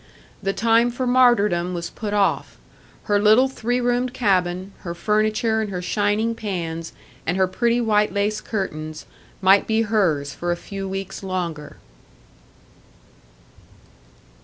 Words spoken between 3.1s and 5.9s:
little three roomed cabin, her furniture and her